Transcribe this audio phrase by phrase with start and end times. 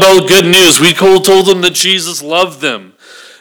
[0.00, 0.80] about good news.
[0.80, 2.94] We told them that Jesus loved them,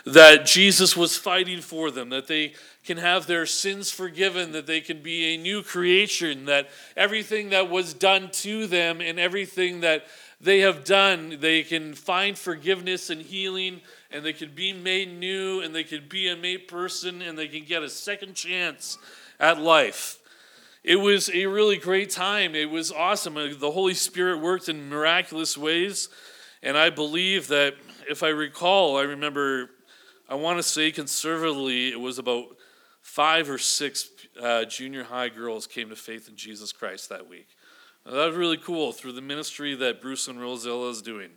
[0.06, 4.82] that Jesus was fighting for them, that they can have their sins forgiven, that they
[4.82, 10.06] can be a new creation, that everything that was done to them and everything that
[10.42, 13.80] they have done, they can find forgiveness and healing,
[14.12, 17.48] and they can be made new, and they can be a made person, and they
[17.48, 18.98] can get a second chance
[19.40, 20.20] at life.
[20.84, 22.54] It was a really great time.
[22.54, 23.38] It was awesome.
[23.38, 26.10] Uh, the Holy Spirit worked in miraculous ways,
[26.62, 27.76] and I believe that
[28.10, 29.70] if I recall, I remember,
[30.28, 32.58] I want to say conservatively, it was about
[33.02, 34.10] five or six
[34.42, 37.48] uh, junior high girls came to faith in Jesus Christ that week.
[38.06, 41.30] Now, that was really cool through the ministry that Bruce and Rosella is doing.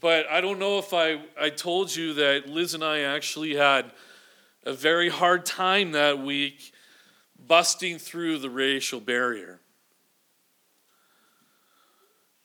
[0.00, 3.92] But I don't know if I, I told you that Liz and I actually had
[4.64, 6.72] a very hard time that week
[7.46, 9.60] busting through the racial barrier.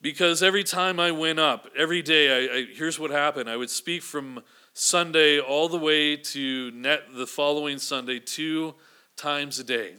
[0.06, 3.50] Because every time I went up, every day, I, I, here's what happened.
[3.50, 8.76] I would speak from Sunday all the way to net the following Sunday, two
[9.18, 9.96] times a day.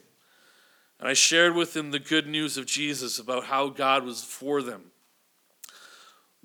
[1.01, 4.63] And I shared with them the good news of Jesus about how God was for
[4.63, 4.93] them.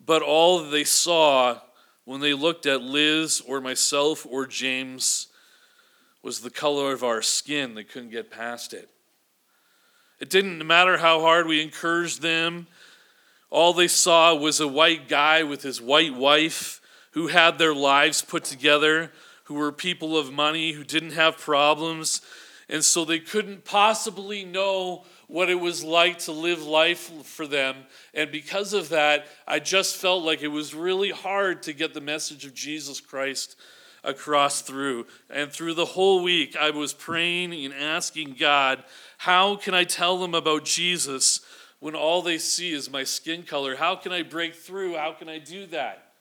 [0.04, 1.60] But all they saw
[2.04, 5.28] when they looked at Liz or myself or James
[6.24, 7.76] was the color of our skin.
[7.76, 8.90] They couldn't get past it.
[10.20, 12.66] It didn't matter how hard we encouraged them,
[13.52, 18.22] all they saw was a white guy with his white wife who had their lives
[18.22, 19.12] put together,
[19.44, 22.22] who were people of money, who didn't have problems,
[22.70, 27.76] and so they couldn't possibly know what it was like to live life for them.
[28.14, 32.02] And because of that, I just felt like it was really hard to get the
[32.02, 33.58] message of Jesus Christ
[34.04, 35.06] across through.
[35.30, 38.84] And through the whole week, I was praying and asking God,
[39.18, 41.42] how can I tell them about Jesus
[41.82, 43.76] when all they see is my skin color?
[43.76, 44.96] How can I break through?
[44.96, 46.12] How can I do that?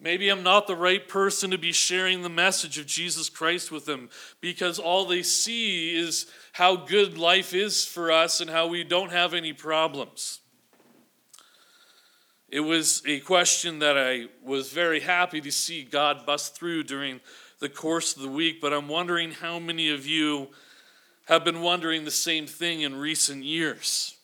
[0.00, 3.84] Maybe I'm not the right person to be sharing the message of Jesus Christ with
[3.84, 4.08] them
[4.40, 9.12] because all they see is how good life is for us and how we don't
[9.12, 10.40] have any problems.
[12.48, 17.20] It was a question that I was very happy to see God bust through during
[17.58, 20.48] the course of the week, but I'm wondering how many of you
[21.26, 24.16] have been wondering the same thing in recent years.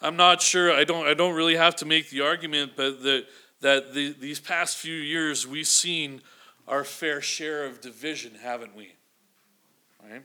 [0.00, 3.26] I'm not sure, I don't, I don't really have to make the argument, but the,
[3.60, 6.22] that the, these past few years we've seen
[6.68, 8.92] our fair share of division, haven't we?
[10.08, 10.22] Right?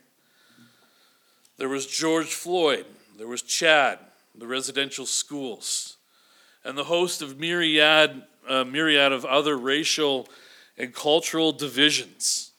[1.57, 2.85] There was George Floyd,
[3.17, 3.97] there was Chad,
[4.35, 5.97] the residential schools,
[6.63, 10.27] and the host of myriad, uh, myriad of other racial
[10.77, 12.52] and cultural divisions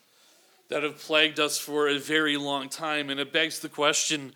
[0.68, 3.10] that have plagued us for a very long time.
[3.10, 4.34] And it begs the question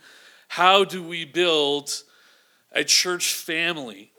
[0.48, 1.90] how do we build
[2.72, 4.12] a church family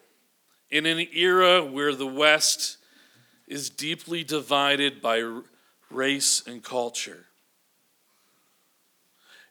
[0.70, 2.78] in an era where the West
[3.48, 5.42] is deeply divided by
[5.90, 7.26] race and culture?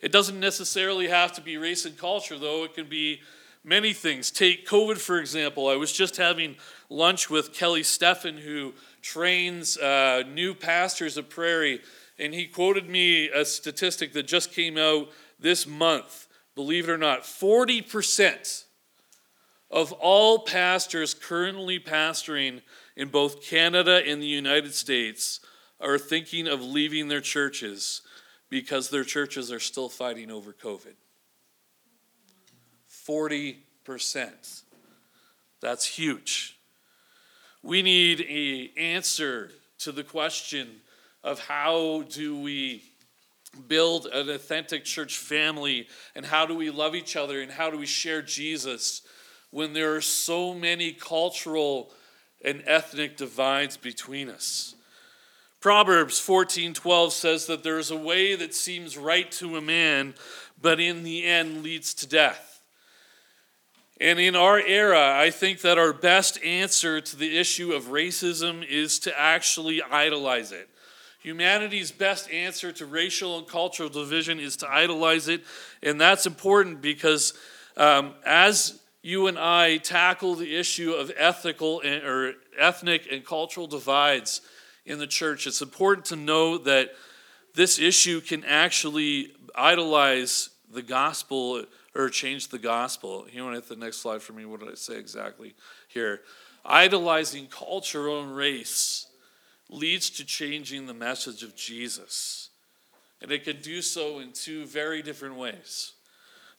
[0.01, 2.63] It doesn't necessarily have to be race and culture, though.
[2.63, 3.21] It can be
[3.65, 4.31] many things.
[4.31, 5.67] Take COVID, for example.
[5.67, 6.57] I was just having
[6.89, 11.81] lunch with Kelly Steffen, who trains uh, new pastors at Prairie,
[12.19, 15.09] and he quoted me a statistic that just came out
[15.39, 16.27] this month.
[16.55, 18.65] Believe it or not, 40%
[19.71, 22.63] of all pastors currently pastoring
[22.97, 25.41] in both Canada and the United States
[25.81, 28.03] are thinking of leaving their churches
[28.51, 30.95] because their churches are still fighting over COVID.
[32.91, 34.63] 40%.
[35.61, 36.59] That's huge.
[37.63, 40.81] We need an answer to the question
[41.23, 42.83] of how do we
[43.67, 47.79] build an authentic church family and how do we love each other and how do
[47.79, 49.03] we share Jesus
[49.51, 51.91] when there are so many cultural
[52.45, 54.75] and ethnic divides between us.
[55.61, 60.15] Proverbs 14:12 says that there is a way that seems right to a man
[60.61, 62.61] but in the end leads to death.
[64.01, 68.65] And in our era, I think that our best answer to the issue of racism
[68.65, 70.69] is to actually idolize it.
[71.29, 75.45] Humanity's best answer to racial and cultural division is to idolize it.
[75.83, 77.35] And that's important because
[77.77, 83.67] um, as you and I tackle the issue of ethical and, or ethnic and cultural
[83.67, 84.41] divides
[84.87, 86.93] in the church, it's important to know that
[87.55, 91.63] this issue can actually idolize the gospel
[91.95, 93.27] or change the gospel.
[93.31, 94.47] You want to hit the next slide for me?
[94.47, 95.55] What did I say exactly
[95.89, 96.23] here?
[96.65, 99.08] Idolizing culture and race
[99.69, 102.51] leads to changing the message of Jesus.
[103.21, 105.93] And it can do so in two very different ways.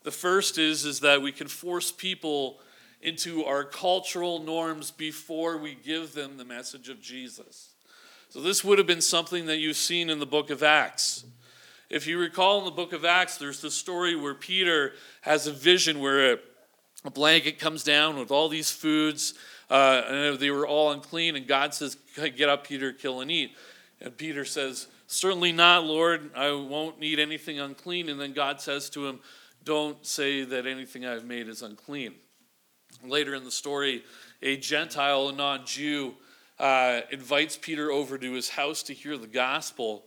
[0.03, 2.59] The first is, is that we can force people
[3.01, 7.69] into our cultural norms before we give them the message of Jesus.
[8.29, 11.25] So, this would have been something that you've seen in the book of Acts.
[11.89, 15.51] If you recall in the book of Acts, there's the story where Peter has a
[15.51, 16.37] vision where a,
[17.03, 19.33] a blanket comes down with all these foods,
[19.69, 23.51] uh, and they were all unclean, and God says, Get up, Peter, kill and eat.
[24.01, 26.31] And Peter says, Certainly not, Lord.
[26.35, 28.09] I won't need anything unclean.
[28.09, 29.19] And then God says to him,
[29.63, 32.15] Don't say that anything I've made is unclean.
[33.03, 34.03] Later in the story,
[34.41, 36.15] a Gentile, a non Jew,
[36.59, 40.03] uh, invites Peter over to his house to hear the gospel,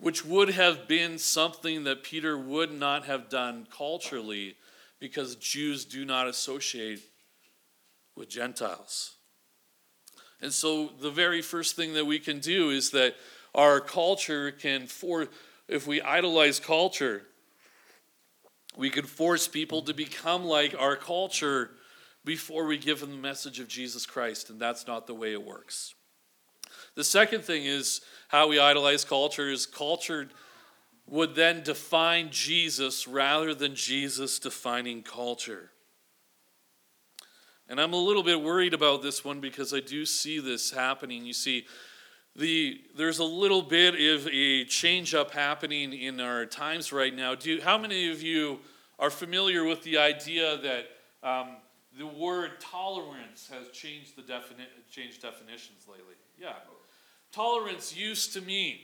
[0.00, 4.56] which would have been something that Peter would not have done culturally
[4.98, 7.00] because Jews do not associate
[8.16, 9.16] with Gentiles.
[10.40, 13.14] And so, the very first thing that we can do is that
[13.54, 15.28] our culture can, for
[15.68, 17.22] if we idolize culture,
[18.76, 21.70] we can force people to become like our culture
[22.24, 25.42] before we give them the message of Jesus Christ, and that's not the way it
[25.42, 25.94] works.
[26.94, 30.28] The second thing is how we idolize culture is culture
[31.06, 35.70] would then define Jesus rather than Jesus defining culture.
[37.68, 41.24] And I'm a little bit worried about this one because I do see this happening.
[41.24, 41.66] You see,
[42.36, 47.34] the there's a little bit of a change up happening in our times right now.
[47.34, 48.60] Do how many of you
[48.98, 50.86] are familiar with the idea that
[51.28, 51.56] um,
[51.98, 56.14] the word tolerance has changed the defini- changed definitions lately.
[56.38, 56.52] Yeah.
[57.32, 58.78] Tolerance used to mean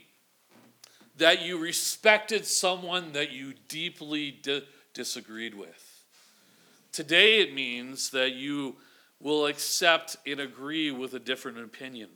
[1.19, 4.65] that you respected someone that you deeply di-
[4.95, 5.92] disagreed with.
[6.93, 8.77] Today it means that you
[9.19, 12.11] will accept and agree with a different opinion.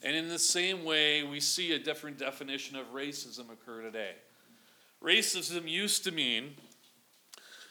[0.00, 4.12] And in the same way, we see a different definition of racism occur today.
[5.02, 6.54] Racism used to mean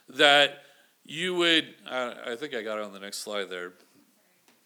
[0.10, 0.64] that
[1.06, 3.72] you would, uh, I think I got it on the next slide there.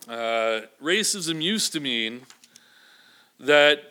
[0.08, 2.22] Uh, racism used to mean
[3.40, 3.84] that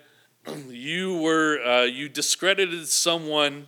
[0.67, 3.67] you were, uh, you discredited someone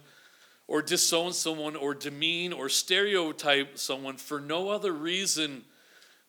[0.68, 5.64] or disown someone or demean or stereotype someone for no other reason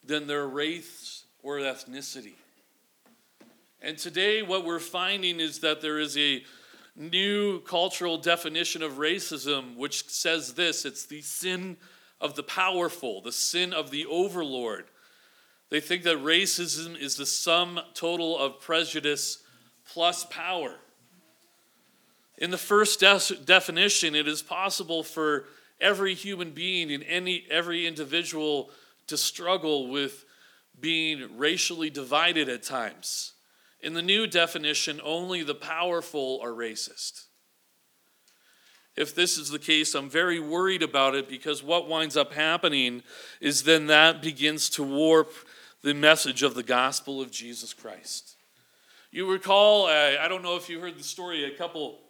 [0.04, 2.34] than their race or ethnicity.
[3.80, 6.42] And today, what we're finding is that there is a
[6.96, 11.76] new cultural definition of racism which says this it's the sin
[12.20, 14.86] of the powerful, the sin of the overlord.
[15.70, 19.42] They think that racism is the sum total of prejudice
[19.92, 20.74] plus power.
[22.38, 25.44] In the first de- definition, it is possible for
[25.80, 28.70] every human being and any every individual
[29.08, 30.24] to struggle with
[30.80, 33.32] being racially divided at times.
[33.80, 37.26] In the new definition, only the powerful are racist
[38.98, 43.04] if this is the case, I'm very worried about it because what winds up happening
[43.40, 45.32] is then that begins to warp
[45.82, 48.34] the message of the gospel of Jesus Christ.
[49.12, 52.00] You recall, uh, I don't know if you heard the story, a couple,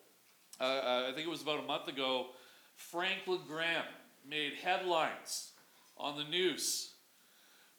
[0.61, 2.27] uh, I think it was about a month ago,
[2.75, 3.85] Franklin Graham
[4.29, 5.53] made headlines
[5.97, 6.93] on the news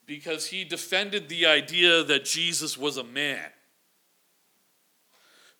[0.05, 3.45] because he defended the idea that Jesus was a man.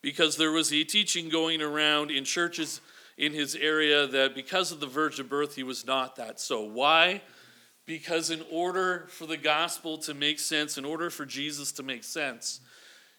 [0.01, 2.81] Because there was a teaching going around in churches
[3.18, 6.39] in his area that because of the virgin birth, he was not that.
[6.39, 7.21] So, why?
[7.86, 12.04] Because in order for the gospel to make sense, in order for Jesus to make
[12.04, 12.61] sense,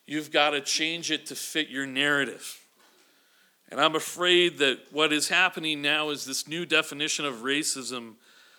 [0.06, 2.59] you've got to change it to fit your narrative.
[3.70, 8.14] And I'm afraid that what is happening now is this new definition of racism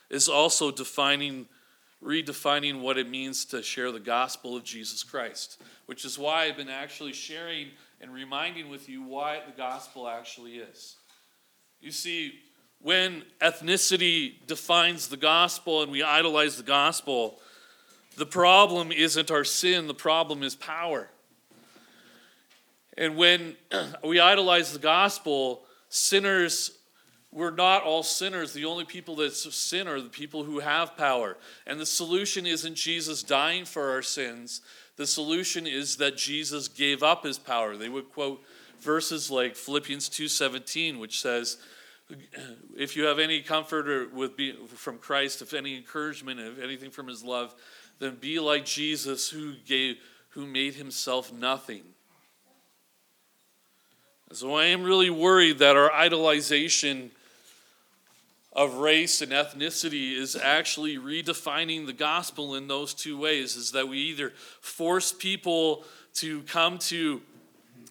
[0.10, 1.48] is also defining,
[2.04, 6.58] redefining what it means to share the gospel of Jesus Christ, which is why I've
[6.58, 7.68] been actually sharing
[8.00, 10.96] and reminding with you why the gospel actually is.
[11.82, 12.40] You see,
[12.80, 17.40] when ethnicity defines the gospel and we idolize the gospel,
[18.18, 21.10] the problem isn't our sin, the problem is power.
[22.98, 23.56] And when
[24.04, 26.78] we idolize the gospel, sinners,
[27.32, 28.54] we're not all sinners.
[28.54, 31.38] The only people that sin are the people who have power.
[31.66, 34.62] And the solution isn't Jesus dying for our sins.
[34.98, 37.78] The solution is that Jesus gave up his power.
[37.78, 38.44] They would quote
[38.80, 41.58] verses like Philippians 2:17 which says
[42.78, 47.08] if you have any comfort with be, from Christ, if any encouragement, if anything from
[47.08, 47.56] His love,
[48.00, 49.98] then be like Jesus, who gave,
[50.30, 51.84] who made Himself nothing.
[54.34, 57.10] So I am really worried that our idolization
[58.54, 63.58] of race and ethnicity is actually redefining the gospel in those two ways.
[63.58, 65.84] Is that we either force people
[66.16, 67.22] to come to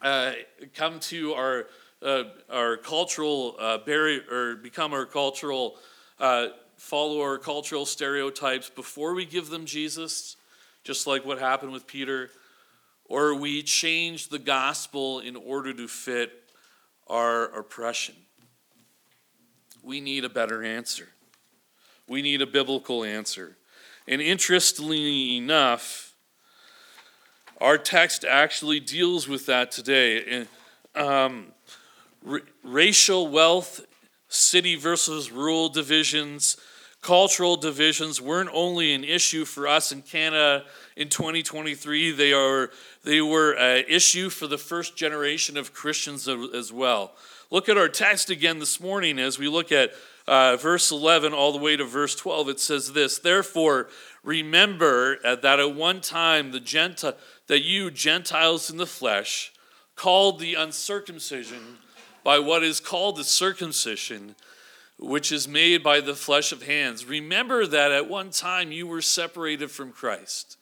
[0.00, 0.32] uh,
[0.74, 1.66] come to our
[2.00, 5.76] uh, our cultural uh, barrier or become our cultural
[6.18, 6.46] uh,
[6.78, 10.36] follow our cultural stereotypes before we give them Jesus,
[10.84, 12.30] just like what happened with Peter,
[13.10, 16.30] or we change the gospel in order to fit
[17.08, 18.14] our oppression.
[19.82, 21.08] We need a better answer.
[22.06, 23.56] We need a biblical answer.
[24.06, 26.14] And interestingly enough,
[27.60, 30.46] our text actually deals with that today.
[30.94, 31.46] Um,
[32.26, 33.80] r- racial wealth,
[34.28, 36.56] city versus rural divisions,
[37.00, 40.64] cultural divisions weren't only an issue for us in Canada
[40.96, 42.70] in 2023, they, are,
[43.04, 47.12] they were an issue for the first generation of Christians as well.
[47.50, 49.92] Look at our text again this morning as we look at
[50.28, 52.50] uh, verse 11 all the way to verse 12.
[52.50, 53.88] It says this Therefore,
[54.22, 57.16] remember that at one time the Gentile,
[57.46, 59.52] that you, Gentiles in the flesh,
[59.96, 61.78] called the uncircumcision
[62.22, 64.36] by what is called the circumcision,
[65.00, 67.06] which is made by the flesh of hands.
[67.06, 70.58] Remember that at one time you were separated from Christ,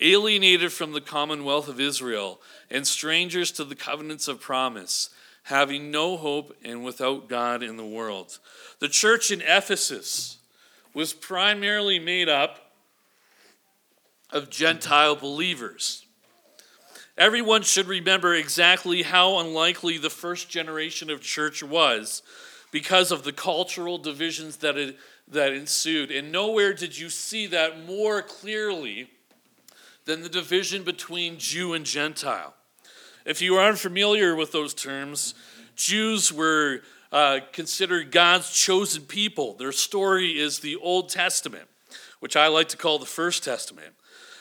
[0.00, 5.10] alienated from the commonwealth of Israel, and strangers to the covenants of promise,
[5.44, 8.38] having no hope and without God in the world.
[8.78, 10.38] The church in Ephesus
[10.94, 12.72] was primarily made up
[14.30, 16.06] of Gentile believers.
[17.18, 22.22] Everyone should remember exactly how unlikely the first generation of church was
[22.72, 24.96] because of the cultural divisions that, it,
[25.28, 26.10] that ensued.
[26.10, 29.08] And nowhere did you see that more clearly
[30.06, 32.54] than the division between Jew and Gentile.
[33.24, 35.34] If you are unfamiliar with those terms,
[35.76, 36.80] Jews were
[37.12, 39.54] uh, considered God's chosen people.
[39.54, 41.68] Their story is the Old Testament,
[42.18, 43.94] which I like to call the First Testament.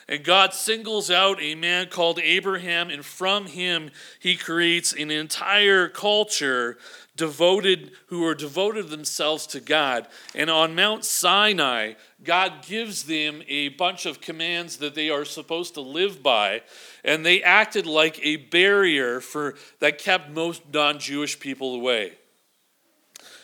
[0.08, 5.88] And God singles out a man called Abraham, and from him he creates an entire
[5.88, 6.78] culture
[7.22, 10.08] devoted who are devoted themselves to God.
[10.34, 15.76] And on Mount Sinai, God gives them a bunch of commands that they are supposed
[15.76, 16.64] to live by,
[17.04, 22.14] and they acted like a barrier for that kept most non-Jewish people away.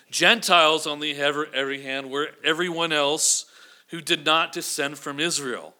[0.09, 3.45] Gentiles, on the other hand, were everyone else
[3.89, 5.75] who did not descend from Israel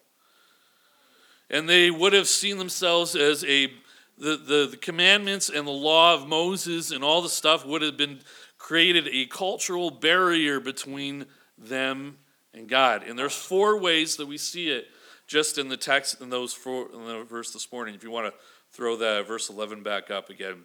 [1.50, 3.72] and they would have seen themselves as a
[4.18, 7.98] the, the, the commandments and the law of Moses and all the stuff would have
[7.98, 8.20] been
[8.58, 11.26] created a cultural barrier between
[11.58, 12.18] them
[12.54, 13.04] and God.
[13.04, 14.88] And there's four ways that we see it
[15.28, 17.94] just in the text in those four in the verse this morning.
[17.94, 18.40] If you want to
[18.72, 20.64] throw that verse 11 back up again.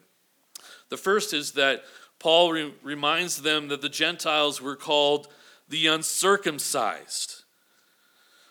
[0.88, 1.82] The first is that
[2.18, 5.28] Paul re- reminds them that the Gentiles were called
[5.68, 7.42] the uncircumcised.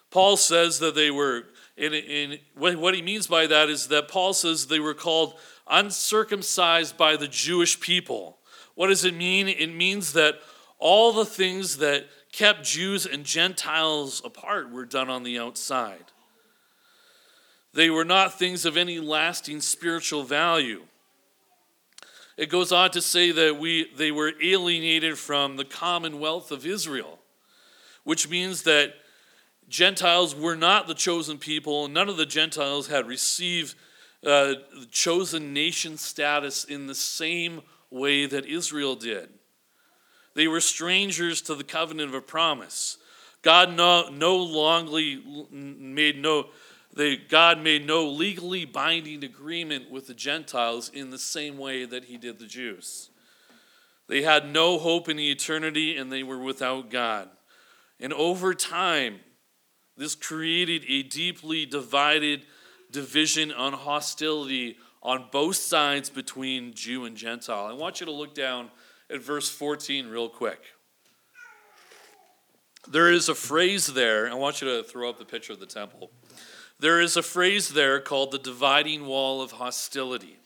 [0.10, 1.46] Paul says that they were
[1.82, 5.34] and, and what he means by that is that Paul says they were called
[5.68, 8.38] uncircumcised by the Jewish people.
[8.76, 9.48] What does it mean?
[9.48, 10.36] It means that
[10.78, 16.06] all the things that kept Jews and Gentiles apart were done on the outside.
[17.74, 20.84] They were not things of any lasting spiritual value.
[22.38, 27.20] It goes on to say that we, they were alienated from the commonwealth of Israel,
[28.04, 28.94] which means that
[29.72, 31.86] Gentiles were not the chosen people.
[31.86, 33.76] And none of the Gentiles had received
[34.26, 34.56] uh,
[34.92, 39.30] chosen nation status in the same way that Israel did.
[40.36, 42.98] They were strangers to the covenant of a promise.
[43.42, 45.20] God no, no longer
[45.52, 46.50] made no
[46.94, 52.04] they, God made no legally binding agreement with the Gentiles in the same way that
[52.04, 53.10] he did the Jews.
[54.10, 57.30] They had no hope in the eternity and they were without God.
[58.02, 59.22] And over time,
[60.02, 62.42] this created a deeply divided
[62.90, 67.68] division on hostility on both sides between Jew and Gentile.
[67.68, 68.72] I want you to look down
[69.12, 70.60] at verse 14 real quick.
[72.90, 75.68] There is a phrase there, I want you to throw up the picture of the
[75.68, 76.10] temple.
[76.80, 80.40] There is a phrase there called the dividing wall of hostility.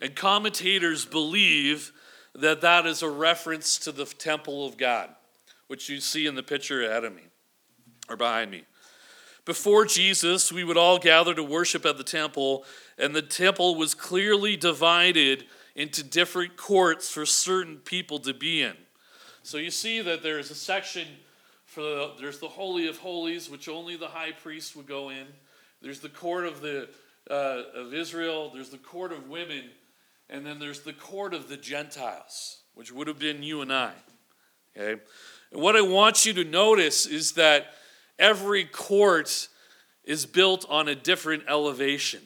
[0.00, 1.90] And commentators believe
[2.32, 5.10] that that is a reference to the temple of God,
[5.66, 7.22] which you see in the picture ahead of me
[8.08, 8.64] or behind me.
[9.44, 12.64] Before Jesus, we would all gather to worship at the temple,
[12.98, 15.44] and the temple was clearly divided
[15.76, 18.74] into different courts for certain people to be in.
[19.42, 21.06] So you see that there's a section
[21.64, 25.26] for the, there's the holy of holies, which only the high priest would go in.
[25.82, 26.88] There's the court of the
[27.30, 28.50] uh, of Israel.
[28.52, 29.64] There's the court of women,
[30.30, 33.92] and then there's the court of the Gentiles, which would have been you and I.
[34.76, 35.00] Okay,
[35.52, 37.74] and what I want you to notice is that
[38.18, 39.48] every court
[40.04, 42.20] is built on a different elevation.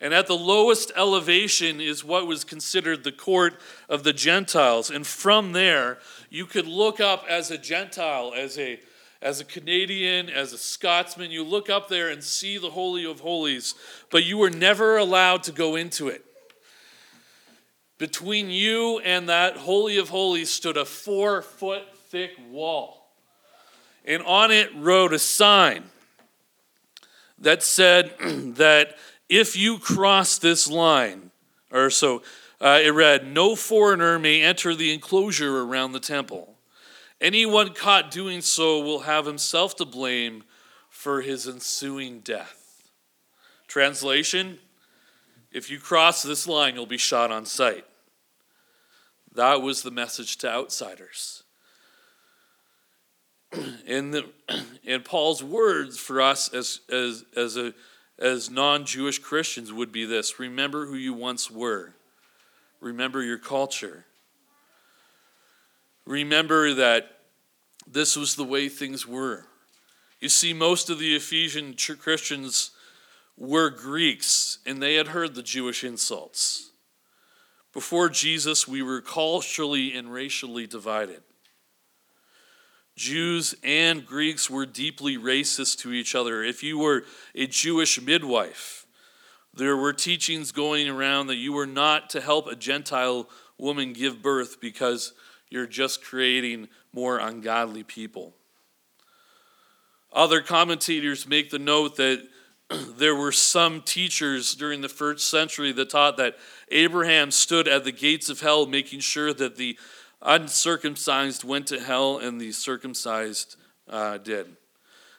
[0.00, 4.90] And at the lowest elevation is what was considered the court of the Gentiles.
[4.90, 5.98] And from there,
[6.30, 8.80] you could look up as a Gentile, as a
[9.22, 13.20] as a Canadian, as a Scotsman, you look up there and see the Holy of
[13.20, 13.74] Holies,
[14.10, 16.24] but you were never allowed to go into it.
[17.98, 22.99] Between you and that Holy of Holies stood a four foot thick wall.
[24.04, 25.84] And on it wrote a sign
[27.38, 28.14] that said
[28.56, 28.96] that
[29.28, 31.30] if you cross this line,
[31.70, 32.22] or so
[32.60, 36.56] uh, it read, no foreigner may enter the enclosure around the temple.
[37.20, 40.44] Anyone caught doing so will have himself to blame
[40.88, 42.90] for his ensuing death.
[43.66, 44.58] Translation
[45.52, 47.84] If you cross this line, you'll be shot on sight.
[49.34, 51.39] That was the message to outsiders.
[53.86, 54.26] and, the,
[54.86, 57.74] and Paul's words for us as, as, as a
[58.20, 61.94] as non Jewish Christians would be this remember who you once were,
[62.80, 64.04] remember your culture.
[66.06, 67.18] Remember that
[67.86, 69.46] this was the way things were.
[70.20, 72.72] You see, most of the Ephesian Christians
[73.36, 76.70] were Greeks, and they had heard the Jewish insults.
[77.72, 81.22] Before Jesus, we were culturally and racially divided.
[82.96, 86.42] Jews and Greeks were deeply racist to each other.
[86.42, 87.04] If you were
[87.34, 88.86] a Jewish midwife,
[89.54, 93.28] there were teachings going around that you were not to help a Gentile
[93.58, 95.12] woman give birth because
[95.48, 98.34] you're just creating more ungodly people.
[100.12, 102.26] Other commentators make the note that
[102.96, 106.36] there were some teachers during the first century that taught that
[106.70, 109.78] Abraham stood at the gates of hell, making sure that the
[110.22, 113.56] uncircumcised went to hell and the circumcised
[113.88, 114.46] uh, did.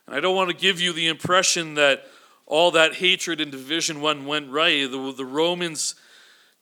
[0.08, 2.05] And I don't want to give you the impression that
[2.46, 4.89] all that hatred and division one went right.
[4.89, 5.96] The, the Romans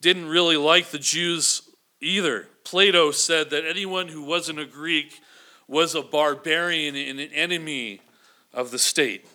[0.01, 1.63] didn't really like the Jews
[1.99, 2.47] either.
[2.63, 5.19] Plato said that anyone who wasn't a Greek
[5.67, 8.01] was a barbarian and an enemy
[8.53, 9.27] of the state.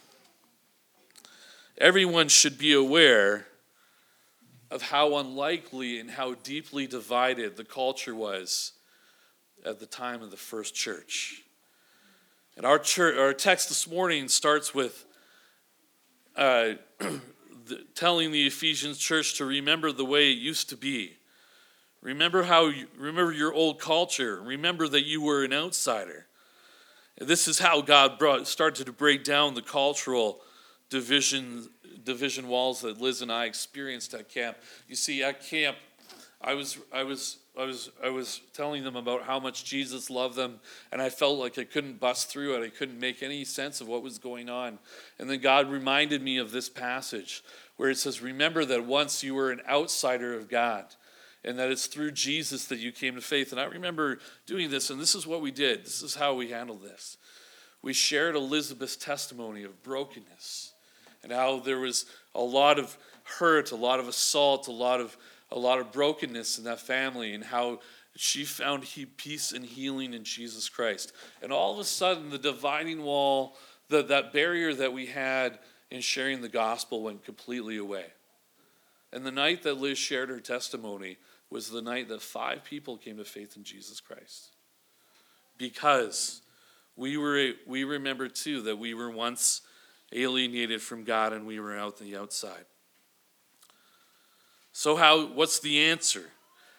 [1.78, 3.47] Everyone should be aware
[4.71, 8.74] of how unlikely and how deeply divided the culture was
[9.64, 11.42] at the time of the first church.
[12.56, 15.04] And our, church, our text this morning starts with
[16.36, 21.16] uh, the, telling the Ephesians church to remember the way it used to be.
[22.00, 24.40] Remember how you, remember your old culture.
[24.42, 26.26] Remember that you were an outsider.
[27.18, 30.40] This is how God brought, started to break down the cultural
[30.90, 31.68] division
[32.04, 34.58] division walls that Liz and I experienced at camp.
[34.88, 35.76] You see, at camp,
[36.40, 40.36] I was I was I was I was telling them about how much Jesus loved
[40.36, 42.67] them, and I felt like I couldn't bust through it.
[42.67, 44.78] I couldn't make any sense of what was going on.
[45.19, 47.45] And then God reminded me of this passage
[47.76, 50.95] where it says, "Remember that once you were an outsider of God."
[51.47, 53.52] And that it's through Jesus that you came to faith.
[53.52, 55.84] And I remember doing this, and this is what we did.
[55.84, 57.19] This is how we handled this.
[57.82, 60.73] We shared Elizabeth's testimony of brokenness
[61.23, 65.19] and how there was a lot of hurt, a lot of assault, a lot of
[65.50, 67.80] a lot of brokenness in that family and how
[68.17, 68.85] she found
[69.17, 71.13] peace and healing in Jesus Christ.
[71.43, 73.57] And all of a sudden, the dividing wall,
[73.89, 75.59] the, that barrier that we had
[75.91, 78.07] in sharing the gospel went completely away.
[79.13, 81.19] And the night that Liz shared her testimony
[81.50, 84.50] was the night that five people came to faith in Jesus Christ.
[85.57, 86.43] Because
[86.97, 89.63] we were we remember too that we were once
[90.13, 92.65] alienated from God and we were out on the outside.
[94.84, 96.25] So, how, what's the answer?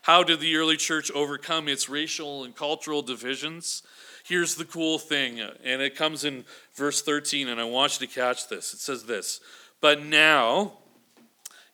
[0.04, 3.82] How did the early church overcome its racial and cultural divisions?
[4.24, 8.06] Here's the cool thing, uh, and it comes in verse 13, and I want you
[8.06, 8.76] to catch this.
[8.76, 9.40] It says this
[9.82, 10.74] But now,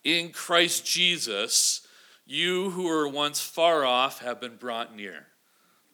[0.06, 1.86] in Christ Jesus,
[2.26, 5.28] you who were once far off have been brought near.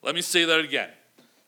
[0.04, 0.92] Let me say that again,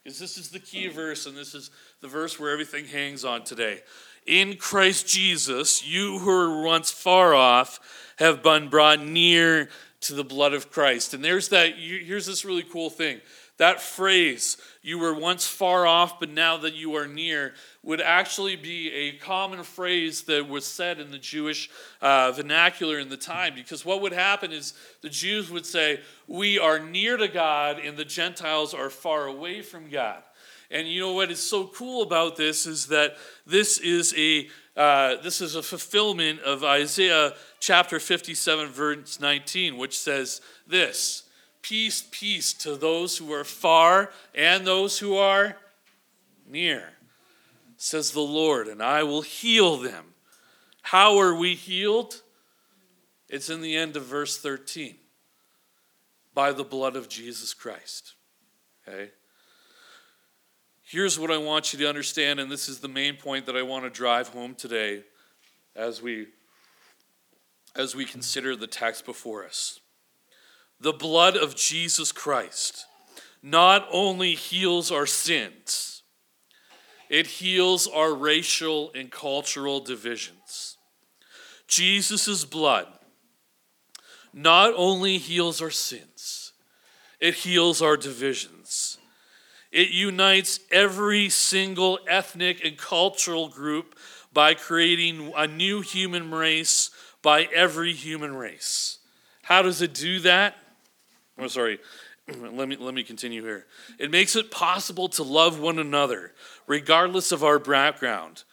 [0.04, 1.70] because this is the key verse, and this is
[2.02, 3.82] the verse where everything hangs on today.
[4.30, 7.80] In Christ Jesus, you who were once far off
[8.20, 9.70] have been brought near
[10.02, 11.16] to the blood of Christ.
[11.16, 13.22] And there's that, here's this really cool thing.
[13.58, 18.56] That phrase, you were once far off, but now that you are near, would actually
[18.56, 23.56] be a common phrase that was said in the Jewish uh, vernacular in the time.
[23.56, 27.98] Because what would happen is the Jews would say, We are near to God, and
[27.98, 30.22] the Gentiles are far away from God.
[30.72, 35.22] And you know what is so cool about this is that this is a uh,
[35.22, 41.24] this is a fulfillment of Isaiah chapter 57, verse 19, which says this
[41.62, 45.58] Peace, peace to those who are far and those who are
[46.48, 46.94] near,
[47.76, 50.14] says the Lord, and I will heal them.
[50.82, 52.22] How are we healed?
[53.28, 54.96] It's in the end of verse 13
[56.34, 58.14] by the blood of Jesus Christ.
[58.88, 59.12] Okay?
[60.92, 63.62] Here's what I want you to understand, and this is the main point that I
[63.62, 65.04] want to drive home today
[65.76, 66.26] as we
[67.76, 69.80] as we consider the text before us.
[70.80, 72.88] The blood of Jesus Christ
[73.44, 76.02] not only heals our sins,
[77.08, 80.76] it heals our racial and cultural divisions.
[81.68, 82.88] Jesus' blood
[84.34, 86.52] not only heals our sins,
[87.20, 88.59] it heals our divisions.
[89.72, 93.96] It unites every single ethnic and cultural group
[94.34, 99.00] by creating a new human race by every human race.
[99.44, 100.56] How does it do that?
[101.38, 101.80] I'm oh, sorry.
[102.28, 103.66] Let me, let me continue here.
[103.98, 106.34] It makes it possible to love one another,
[106.68, 108.44] regardless of our background,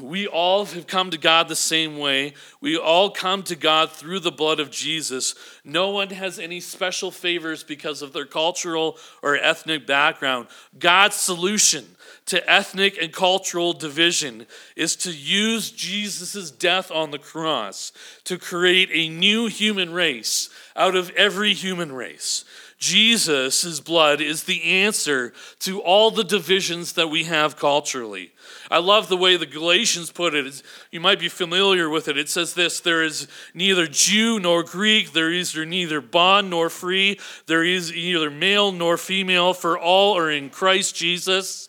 [0.00, 2.34] we all have come to God the same way.
[2.60, 5.34] We all come to God through the blood of Jesus.
[5.64, 10.46] No one has any special favors because of their cultural or ethnic background.
[10.78, 11.84] God's solution
[12.26, 17.90] to ethnic and cultural division is to use Jesus' death on the cross
[18.24, 22.44] to create a new human race out of every human race.
[22.82, 28.32] Jesus' blood is the answer to all the divisions that we have culturally.
[28.72, 30.62] I love the way the Galatians put it.
[30.90, 32.18] You might be familiar with it.
[32.18, 37.20] It says this There is neither Jew nor Greek, there is neither bond nor free,
[37.46, 41.68] there is neither male nor female, for all are in Christ Jesus.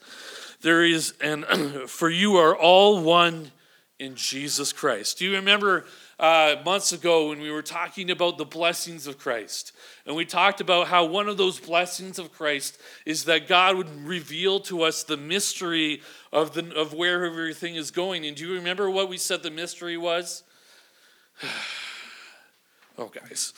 [0.62, 1.46] There is, and
[1.88, 3.52] for you are all one
[4.00, 5.20] in Jesus Christ.
[5.20, 5.86] Do you remember
[6.24, 9.74] uh, months ago when we were talking about the blessings of Christ?
[10.06, 14.06] And we talked about how one of those blessings of Christ is that God would
[14.06, 18.26] reveal to us the mystery of, the, of where everything is going.
[18.26, 20.44] And do you remember what we said the mystery was?
[22.98, 23.54] oh, guys.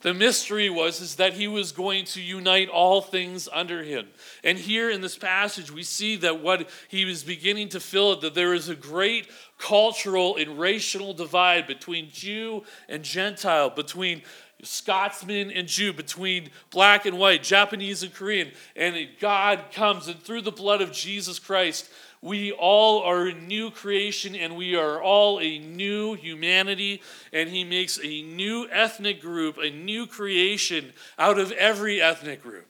[0.00, 4.06] The mystery was is that he was going to unite all things under him.
[4.44, 8.20] And here in this passage, we see that what he was beginning to fill it,
[8.20, 9.28] that there is a great
[9.58, 14.22] cultural and racial divide between Jew and Gentile, between
[14.62, 18.50] Scotsman and Jew, between black and white, Japanese and Korean.
[18.74, 21.90] And God comes, and through the blood of Jesus Christ,
[22.20, 27.02] we all are a new creation and we are all a new humanity.
[27.32, 32.66] And He makes a new ethnic group, a new creation out of every ethnic group.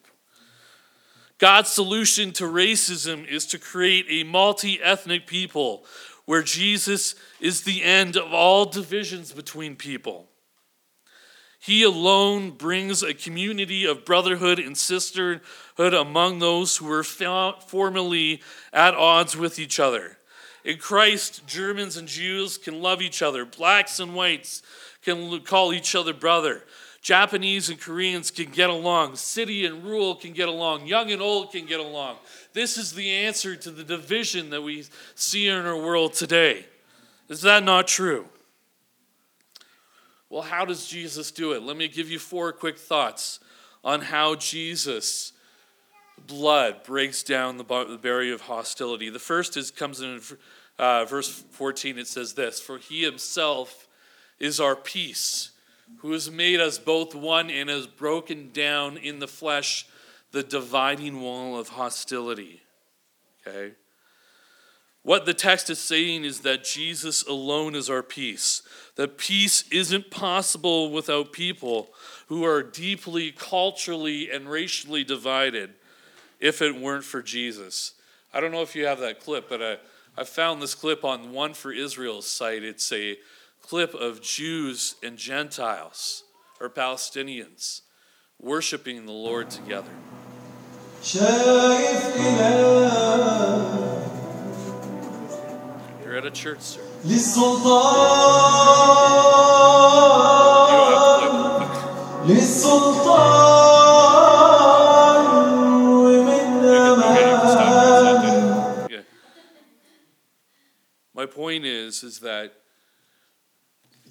[1.38, 5.84] God's solution to racism is to create a multi ethnic people
[6.28, 10.28] where Jesus is the end of all divisions between people.
[11.58, 18.42] He alone brings a community of brotherhood and sisterhood among those who were formerly
[18.74, 20.18] at odds with each other.
[20.66, 24.60] In Christ, Germans and Jews can love each other, blacks and whites
[25.00, 26.62] can call each other brother.
[27.08, 29.16] Japanese and Koreans can get along.
[29.16, 30.86] City and rural can get along.
[30.86, 32.18] Young and old can get along.
[32.52, 36.66] This is the answer to the division that we see in our world today.
[37.30, 38.26] Is that not true?
[40.28, 41.62] Well, how does Jesus do it?
[41.62, 43.40] Let me give you four quick thoughts
[43.82, 45.32] on how Jesus
[46.26, 49.08] blood breaks down the barrier of hostility.
[49.08, 50.20] The first is comes in
[50.78, 52.00] uh, verse 14.
[52.00, 53.88] It says this: "For He Himself
[54.38, 55.52] is our peace,
[55.98, 59.86] who has made us both one and has broken down in the flesh
[60.30, 62.62] the dividing wall of hostility."
[63.46, 63.74] Okay.
[65.02, 68.62] What the text is saying is that Jesus alone is our peace.
[68.96, 71.94] That peace isn't possible without people
[72.26, 75.74] who are deeply culturally and racially divided
[76.40, 77.94] if it weren't for Jesus.
[78.34, 79.78] I don't know if you have that clip, but I,
[80.16, 82.62] I found this clip on One for Israel's site.
[82.62, 83.16] It's a
[83.68, 86.24] clip of Jews and Gentiles
[86.58, 87.82] or Palestinians
[88.40, 89.90] worshiping the Lord together.
[96.02, 97.36] You're at a church service.
[111.14, 112.54] My point is, is that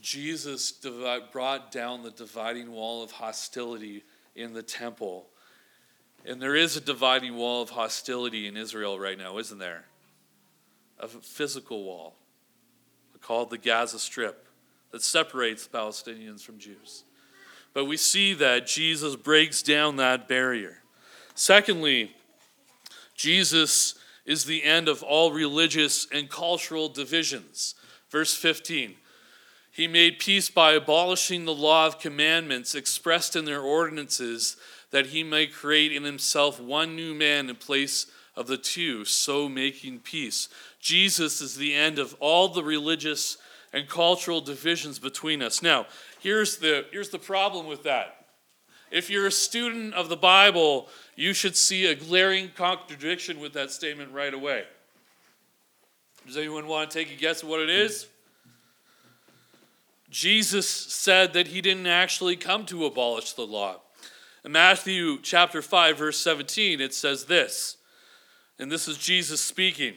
[0.08, 0.72] Jesus
[1.34, 4.06] brought down the dividing wall of hostility
[4.38, 5.28] in the temple.
[6.26, 9.84] And there is a dividing wall of hostility in Israel right now, isn't there?
[11.00, 12.16] a physical wall
[13.22, 14.48] called the Gaza Strip
[14.92, 17.04] that separates Palestinians from Jews.
[17.74, 20.82] But we see that Jesus breaks down that barrier.
[21.36, 22.16] Secondly,
[23.14, 27.76] Jesus is the end of all religious and cultural divisions.
[28.10, 28.96] Verse 15
[29.78, 34.58] He made peace by abolishing the law of commandments expressed in their ordinances,
[34.90, 39.48] that he might create in himself one new man in place of the two, so
[39.48, 40.50] making peace.
[40.80, 43.38] Jesus is the end of all the religious
[43.72, 45.62] and cultural divisions between us.
[45.62, 45.86] Now,
[46.22, 48.26] here's the, here's the problem with that.
[48.90, 53.70] If you're a student of the Bible, you should see a glaring contradiction with that
[53.70, 54.64] statement right away.
[56.26, 58.08] Does anyone want to take a guess at what it is?
[60.18, 63.82] Jesus said that he didn't actually come to abolish the law.
[64.44, 67.78] In Matthew chapter 5 verse 17 it says this.
[68.58, 69.94] And this is Jesus speaking.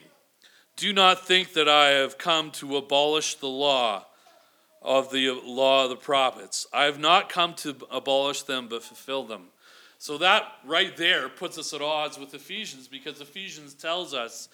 [0.75, 4.05] Do not think that I have come to abolish the law
[4.79, 6.67] of the law of the prophets.
[6.71, 9.47] I have not come to abolish them but fulfill them.
[9.97, 14.49] So that right there puts us at odds with Ephesians because Ephesians tells us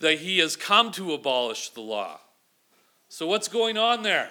[0.00, 2.18] that he has come to abolish the law.
[3.08, 4.28] So what's going on there?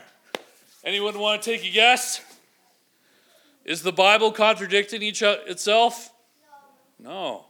[0.84, 2.22] Anyone want to take a guess?
[3.65, 6.12] Is the Bible contradicting each itself?
[7.00, 7.46] No.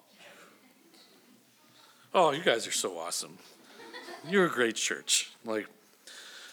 [2.13, 3.37] Oh, you guys are so awesome.
[4.27, 5.31] You're a great church.
[5.45, 5.67] Like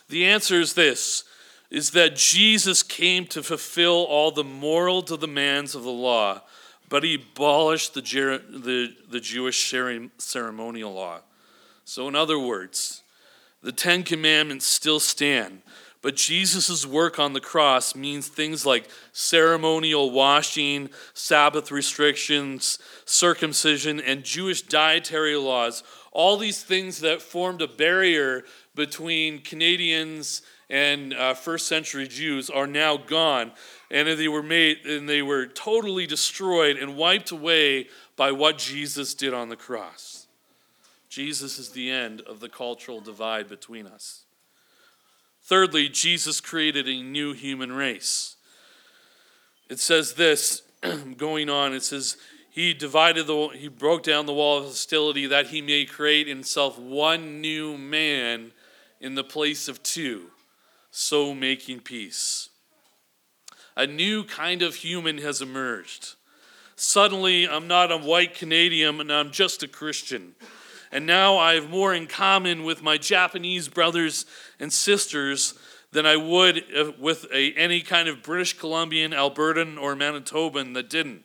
[0.09, 1.25] the answer is this
[1.71, 6.41] is that Jesus came to fulfill all the moral demands of the law,
[6.89, 9.71] but he abolished the, the, the Jewish
[10.17, 11.19] ceremonial law.
[11.85, 13.03] So, in other words,
[13.63, 15.61] the Ten Commandments still stand,
[16.09, 24.25] but Jesus' work on the cross means things like ceremonial washing, Sabbath restrictions, circumcision, and
[24.25, 25.83] Jewish dietary laws.
[26.11, 28.45] All these things that formed a barrier
[28.75, 30.41] between Canadians
[30.71, 33.53] and uh, first century Jews are now gone.
[33.91, 39.13] And they were made and they were totally destroyed and wiped away by what Jesus
[39.13, 40.27] did on the cross.
[41.11, 44.25] Jesus is the end of the cultural divide between us.
[45.49, 48.37] Thirdly, Jesus created a new human race.
[49.71, 50.61] It says this
[51.17, 52.19] going on, it says,
[52.51, 56.37] He divided the he broke down the wall of hostility that he may create in
[56.37, 58.53] himself one new man
[59.01, 60.27] in the place of two,
[60.91, 62.51] so making peace.
[63.75, 66.17] A new kind of human has emerged.
[66.77, 70.35] Suddenly, I'm not a white Canadian and I'm just a Christian
[70.91, 74.27] and now I have more in common with my Japanese brothers
[74.59, 75.55] and sisters
[75.93, 80.91] than I would uh, with a, any kind of British Columbian, Albertan, or Manitoban that
[80.91, 81.25] didn't.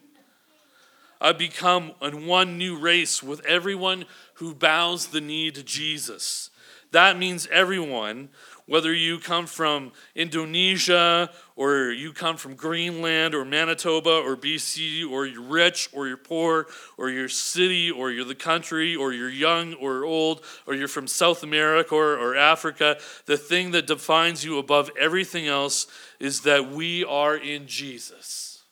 [1.20, 6.50] I've become in one new race with everyone who bows the knee to Jesus.
[6.92, 8.30] That means everyone
[8.66, 15.26] whether you come from Indonesia or you come from Greenland or Manitoba or BC or
[15.26, 19.74] you're rich or you're poor or you're city or you're the country or you're young
[19.76, 24.58] or old or you're from South America or, or Africa, the thing that defines you
[24.58, 25.88] above everything else
[26.20, 28.64] is that we are in Jesus.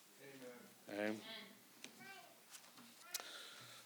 [0.89, 1.11] Okay?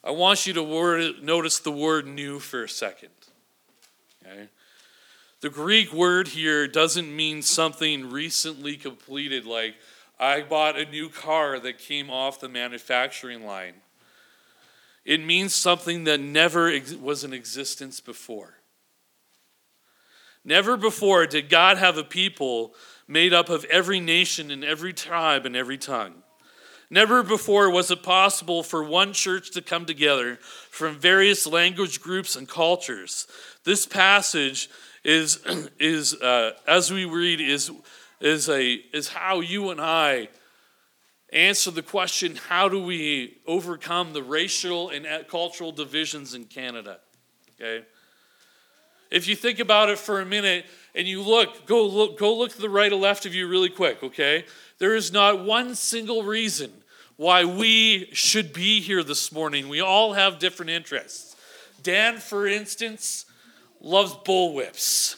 [0.03, 3.09] I want you to word, notice the word new for a second.
[4.23, 4.49] Okay?
[5.45, 9.75] The Greek word here doesn't mean something recently completed, like
[10.19, 13.75] I bought a new car that came off the manufacturing line.
[15.05, 18.55] It means something that never ex- was in existence before.
[20.43, 22.73] Never before did God have a people
[23.07, 26.23] made up of every nation and every tribe and every tongue.
[26.89, 30.39] Never before was it possible for one church to come together
[30.71, 33.27] from various language groups and cultures.
[33.63, 34.69] This passage
[35.05, 35.39] is,
[35.79, 37.71] is uh, as we read, is,
[38.19, 40.27] is, a, is how you and I
[41.31, 46.99] answer the question how do we overcome the racial and cultural divisions in Canada?
[47.55, 47.85] Okay?
[49.11, 50.65] If you think about it for a minute
[50.95, 53.69] and you look, go look, go look to the right or left of you really
[53.69, 54.45] quick, okay?
[54.79, 56.71] There is not one single reason
[57.15, 59.69] why we should be here this morning.
[59.69, 61.35] We all have different interests.
[61.81, 63.25] Dan, for instance,
[63.85, 65.15] loves bullwhips.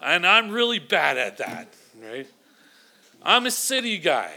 [0.00, 2.26] And I'm really bad at that, right?
[3.22, 4.32] I'm a city guy.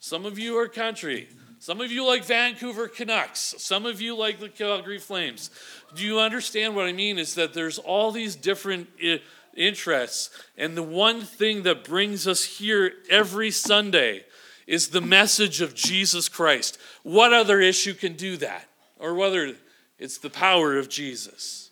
[0.00, 1.28] Some of you are country.
[1.60, 3.54] Some of you like Vancouver Canucks.
[3.58, 5.50] Some of you like the Calgary Flames.
[5.94, 7.18] Do you understand what I mean?
[7.18, 9.18] Is that there's all these different eh,
[9.56, 10.30] interests.
[10.56, 14.24] And the one thing that brings us here every Sunday
[14.66, 16.78] is the message of Jesus Christ.
[17.02, 18.68] What other issue can do that?
[18.98, 19.54] Or whether
[19.98, 21.69] it's the power of Jesus.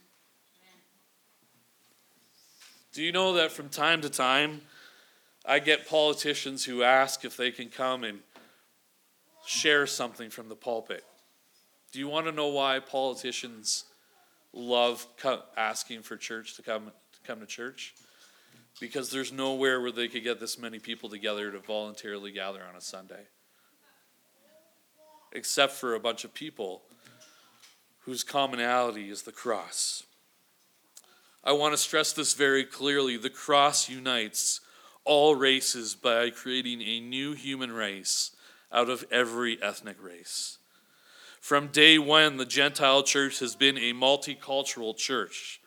[2.98, 4.61] Do you know that from time to time,
[5.46, 8.18] I get politicians who ask if they can come and
[9.46, 11.04] share something from the pulpit?
[11.92, 13.84] Do you want to know why politicians
[14.52, 15.06] love
[15.56, 17.94] asking for church to come, to come to church?
[18.80, 22.74] because there's nowhere where they could get this many people together to voluntarily gather on
[22.74, 23.28] a Sunday.
[25.30, 26.82] Except for a bunch of people
[28.00, 30.02] whose commonality is the cross.
[31.44, 33.16] I want to stress this very clearly.
[33.16, 34.61] The cross unites
[35.05, 38.33] all races by creating a new human race
[38.72, 40.59] out of every ethnic race.
[41.40, 45.61] From day one, the Gentile church has been a multicultural church.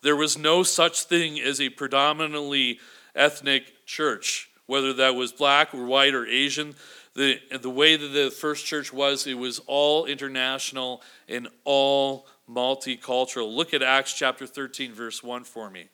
[0.00, 2.78] There was no such thing as a predominantly
[3.14, 6.74] ethnic church, whether that was black or white or Asian.
[7.14, 13.54] The, the way that the first church was, it was all international and all multicultural.
[13.54, 15.88] Look at Acts chapter 13, verse 1 for me,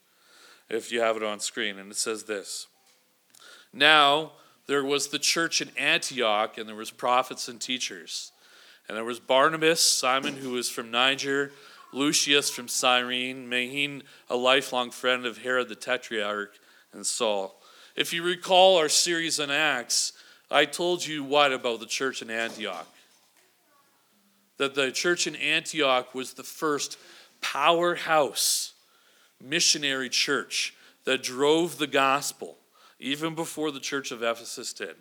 [0.68, 1.78] if you have it on screen.
[1.78, 2.66] And it says this
[3.72, 4.32] Now
[4.66, 8.32] there was the church in Antioch, and there was prophets and teachers.
[8.88, 11.52] And there was Barnabas, Simon, who was from Niger,
[11.92, 16.58] Lucius from Cyrene, Manaen, a lifelong friend of Herod the Tetrarch,
[16.92, 17.60] and Saul.
[17.96, 20.12] If you recall our series on Acts,
[20.50, 22.88] I told you what about the church in Antioch?
[24.58, 26.98] That the church in Antioch was the first
[27.40, 28.72] powerhouse
[29.42, 32.56] missionary church that drove the gospel,
[32.98, 34.96] even before the church of Ephesus did.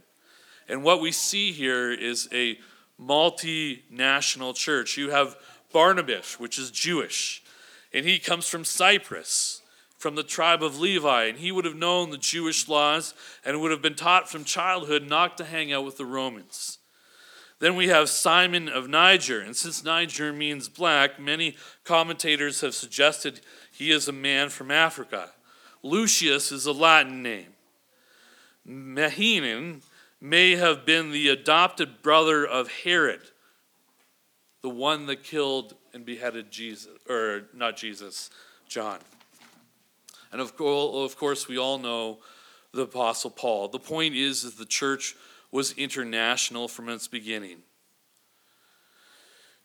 [0.68, 2.58] And what we see here is a
[3.02, 4.98] multinational church.
[4.98, 5.36] You have
[5.72, 7.44] Barnabas, which is Jewish,
[7.94, 9.62] and he comes from Cyprus,
[9.98, 13.13] from the tribe of Levi, and he would have known the Jewish laws
[13.46, 16.80] and would have been taught from childhood not to hang out with the Romans.
[17.63, 23.39] Then we have Simon of Niger, and since Niger means black, many commentators have suggested
[23.71, 25.30] he is a man from Africa.
[25.82, 27.54] Lucius is a Latin name.
[28.67, 29.82] Manaen
[30.19, 33.21] may have been the adopted brother of Herod,
[34.62, 38.30] the one that killed and beheaded Jesus, or not Jesus,
[38.67, 38.99] John.
[40.34, 42.17] And of course, we all know
[42.73, 43.69] the Apostle Paul.
[43.69, 45.15] The point is that the church
[45.54, 47.60] was international from its beginning.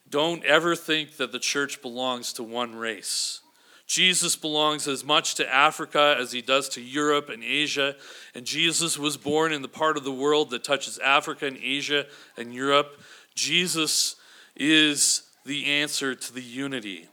[0.09, 3.41] Don't ever think that the church belongs to one race.
[3.87, 7.97] Jesus belongs as much to Africa as he does to Europe and Asia.
[8.35, 12.05] And Jesus was born in the part of the world that touches Africa and Asia
[12.37, 13.01] and Europe.
[13.35, 14.17] Jesus
[14.55, 17.09] is the answer to the unity.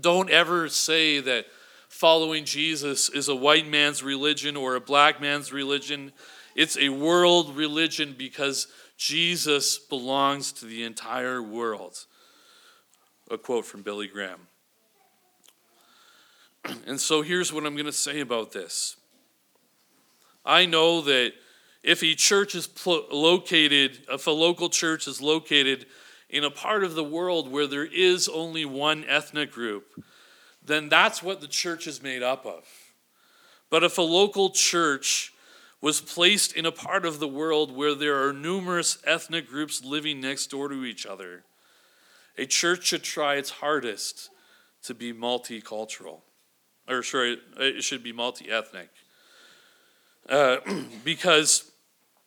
[0.00, 1.44] Don't ever say that
[1.90, 6.12] following Jesus is a white man's religion or a black man's religion.
[6.54, 12.06] It's a world religion because Jesus belongs to the entire world.
[13.30, 14.40] A quote from Billy Graham.
[16.86, 18.96] And so here's what I'm going to say about this.
[20.44, 21.32] I know that
[21.82, 25.86] if a church is located, if a local church is located
[26.28, 30.04] in a part of the world where there is only one ethnic group,
[30.64, 32.64] then that's what the church is made up of.
[33.70, 35.31] But if a local church
[35.82, 40.20] was placed in a part of the world where there are numerous ethnic groups living
[40.20, 41.44] next door to each other,
[42.38, 44.30] a church should try its hardest
[44.82, 46.20] to be multicultural
[46.88, 48.90] or sorry, it should be multi ethnic.
[50.28, 50.58] Uh,
[51.04, 51.70] because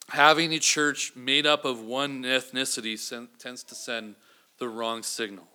[0.10, 2.98] having a church made up of one ethnicity
[3.39, 4.15] tends to send
[4.60, 5.48] the wrong signal.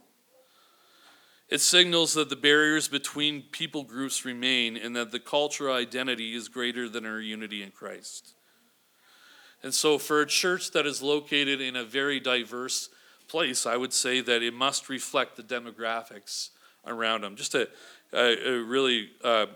[1.50, 6.48] It signals that the barriers between people groups remain and that the cultural identity is
[6.48, 8.34] greater than our unity in Christ.
[9.62, 12.88] And so, for a church that is located in a very diverse
[13.28, 16.50] place, I would say that it must reflect the demographics
[16.86, 17.36] around them.
[17.36, 17.68] Just a,
[18.12, 19.46] a, a really uh,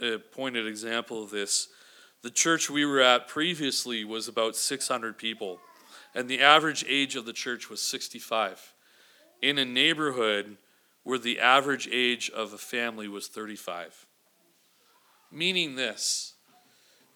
[0.00, 1.68] a pointed example of this.
[2.22, 5.60] The church we were at previously was about 600 people,
[6.14, 8.74] and the average age of the church was 65.
[9.40, 10.56] In a neighborhood
[11.08, 14.06] where the average age of a family was 35.
[15.32, 16.34] Meaning this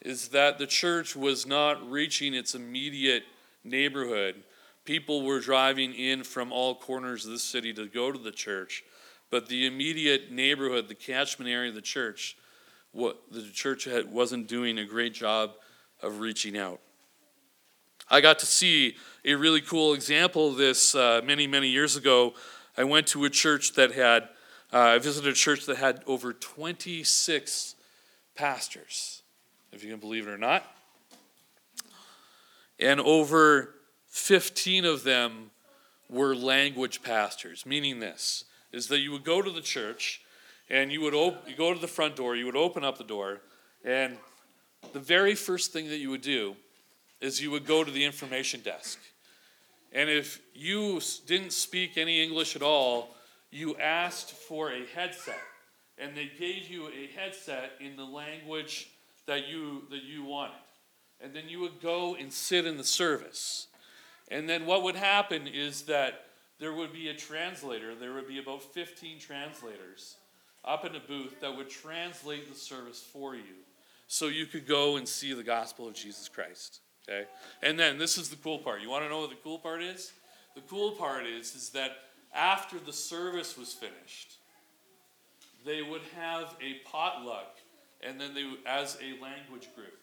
[0.00, 3.24] is that the church was not reaching its immediate
[3.62, 4.44] neighborhood.
[4.86, 8.82] People were driving in from all corners of the city to go to the church
[9.32, 12.36] but the immediate neighborhood, the catchment area of the church,
[12.92, 15.52] what the church had, wasn't doing a great job
[16.02, 16.80] of reaching out.
[18.10, 22.34] I got to see a really cool example of this uh, many, many years ago.
[22.76, 24.24] I went to a church that had,
[24.72, 27.74] uh, I visited a church that had over 26
[28.34, 29.22] pastors,
[29.72, 30.64] if you can believe it or not.
[32.80, 33.74] And over
[34.08, 35.50] 15 of them
[36.08, 40.22] were language pastors, meaning this is that you would go to the church
[40.70, 43.04] and you would op- you go to the front door, you would open up the
[43.04, 43.40] door,
[43.84, 44.16] and
[44.92, 46.56] the very first thing that you would do
[47.20, 48.98] is you would go to the information desk.
[49.92, 53.14] And if you didn't speak any English at all,
[53.50, 55.40] you asked for a headset.
[55.98, 58.88] and they gave you a headset in the language
[59.26, 60.56] that you that you wanted.
[61.20, 63.68] And then you would go and sit in the service.
[64.28, 66.24] And then what would happen is that
[66.58, 67.94] there would be a translator.
[67.94, 70.16] There would be about 15 translators
[70.64, 73.62] up in a booth that would translate the service for you
[74.06, 76.80] so you could go and see the gospel of Jesus Christ.
[77.08, 77.26] Okay?
[77.62, 78.80] And then this is the cool part.
[78.80, 80.12] You want to know what the cool part is?
[80.54, 81.92] The cool part is is that
[82.34, 84.36] after the service was finished,
[85.64, 87.58] they would have a potluck
[88.02, 89.98] and then they as a language group.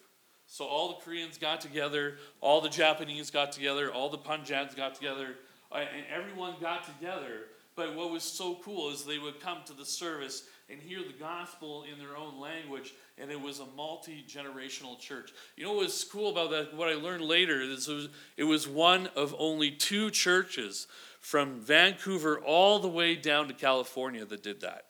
[0.46, 4.94] So all the Koreans got together, all the Japanese got together, all the Punjabs got
[4.94, 5.36] together,
[5.72, 7.42] and everyone got together.
[7.76, 11.18] But what was so cool is they would come to the service and hear the
[11.18, 15.32] gospel in their own language, and it was a multi generational church.
[15.56, 16.74] You know what was cool about that?
[16.74, 20.86] What I learned later is it was, it was one of only two churches
[21.20, 24.86] from Vancouver all the way down to California that did that.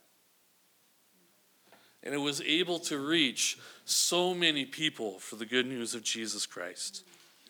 [2.03, 6.47] And it was able to reach so many people for the good news of Jesus
[6.47, 7.05] Christ.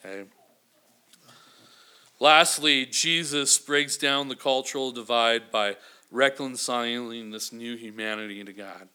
[0.05, 0.25] Okay?
[2.19, 5.77] Lastly, Jesus breaks down the cultural divide by
[6.11, 8.89] reconciling this new humanity to God.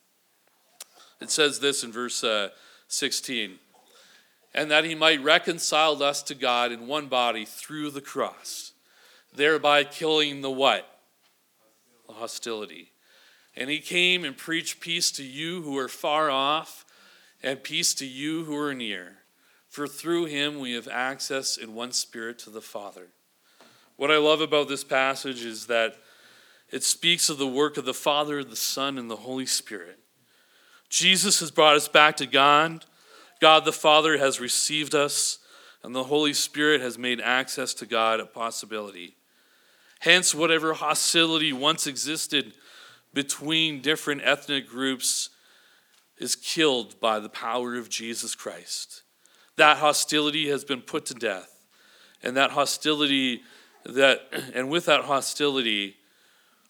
[1.21, 2.49] It says this in verse uh,
[2.87, 3.59] 16
[4.55, 8.71] and that he might reconcile us to God in one body through the cross,
[9.35, 10.87] thereby killing the what?
[12.07, 12.93] The hostility.
[13.53, 16.85] And he came and preached peace to you who are far off,
[17.43, 19.17] and peace to you who are near.
[19.67, 23.07] For through him we have access in one spirit to the Father.
[23.97, 25.97] What I love about this passage is that
[26.75, 29.97] it speaks of the work of the Father, the Son, and the Holy Spirit.
[30.89, 32.83] Jesus has brought us back to God.
[33.39, 35.39] God the Father has received us,
[35.83, 39.15] and the Holy Spirit has made access to God a possibility.
[39.99, 42.51] Hence, whatever hostility once existed
[43.13, 45.29] between different ethnic groups
[46.17, 49.03] is killed by the power of Jesus Christ.
[49.55, 51.57] That hostility has been put to death.
[52.21, 53.43] And that hostility
[53.85, 55.95] that and with that hostility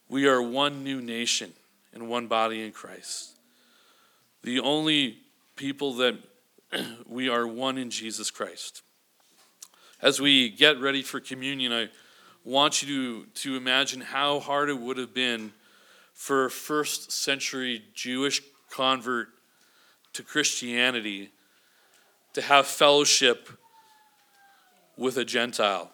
[0.09, 1.53] we are one new nation
[1.93, 3.37] and one body in Christ.
[4.43, 5.17] The only
[5.55, 6.15] people that
[7.07, 8.81] we are one in Jesus Christ.
[10.01, 11.89] As we get ready for communion, I
[12.43, 15.51] want you to, to imagine how hard it would have been
[16.13, 19.29] for a first century Jewish convert
[20.13, 21.31] to Christianity
[22.33, 23.49] to have fellowship
[24.97, 25.91] with a Gentile.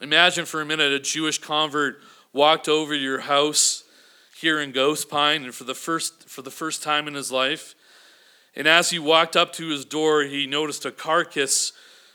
[0.00, 3.84] Imagine for a minute a Jewish convert walked over to your house
[4.40, 7.74] here in Ghost Pine, and for the first for the first time in his life,
[8.56, 11.72] and as he walked up to his door, he noticed a carcass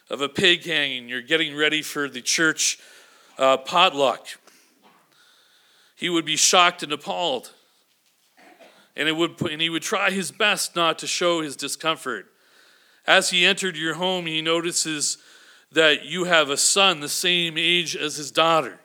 [0.10, 1.10] of a pig hanging.
[1.10, 2.80] You're getting ready for the church
[3.38, 4.28] uh, potluck.
[5.96, 7.52] He would be shocked and appalled,
[8.96, 12.28] and it would and he would try his best not to show his discomfort.
[13.08, 15.20] As he entered your home, he notices
[15.72, 18.80] that you have a son the same age as his daughter.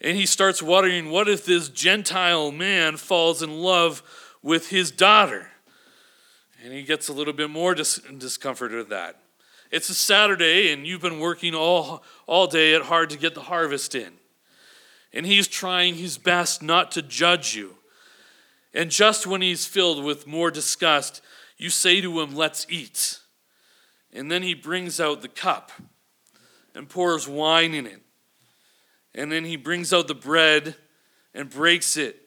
[0.00, 4.02] And he starts wondering what if this Gentile man falls in love
[4.42, 5.50] with his daughter?
[6.62, 9.20] And he gets a little bit more dis- discomforted with that.
[9.70, 13.42] It's a Saturday, and you've been working all, all day at hard to get the
[13.42, 14.14] harvest in.
[15.12, 17.76] And he's trying his best not to judge you.
[18.72, 21.22] And just when he's filled with more disgust,
[21.56, 23.18] you say to him, Let's eat.
[24.12, 25.70] And then he brings out the cup
[26.74, 28.02] and pours wine in it.
[29.18, 30.76] And then he brings out the bread
[31.34, 32.20] and breaks it.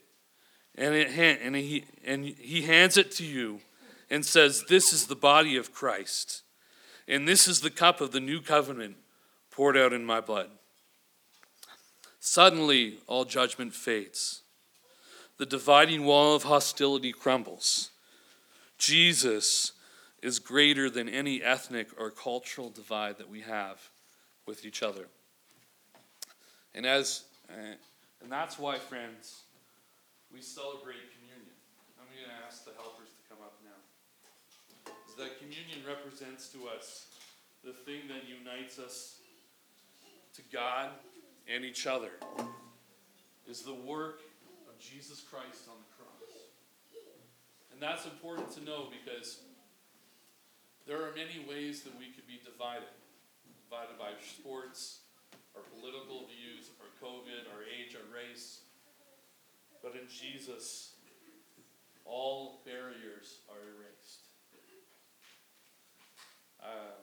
[0.75, 1.07] And, it,
[1.41, 3.61] and, he, and he hands it to you
[4.09, 6.41] and says, This is the body of Christ.
[7.07, 8.97] And this is the cup of the new covenant
[9.51, 10.49] poured out in my blood.
[12.19, 14.41] Suddenly, all judgment fades.
[15.37, 17.91] The dividing wall of hostility crumbles.
[18.77, 19.71] Jesus
[20.21, 23.79] is greater than any ethnic or cultural divide that we have
[24.45, 25.07] with each other.
[26.73, 27.75] And as uh,
[28.21, 29.41] and that's why, friends,
[30.31, 31.51] we celebrate communion.
[31.99, 34.93] I'm going to ask the helpers to come up now.
[35.09, 37.07] Is that communion represents to us
[37.65, 39.17] the thing that unites us
[40.35, 40.89] to God
[41.47, 42.11] and each other
[43.49, 44.21] is the work
[44.69, 46.31] of Jesus Christ on the cross.
[47.73, 49.41] And that's important to know because
[50.87, 52.87] there are many ways that we could be divided.
[53.69, 54.99] Divided by sports,
[55.55, 58.61] our political views, our COVID, our age, our race.
[59.83, 60.95] But in Jesus,
[62.05, 64.31] all barriers are erased.
[66.61, 67.01] Uh,